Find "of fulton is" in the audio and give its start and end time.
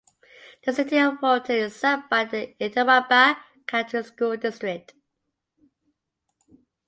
0.97-1.75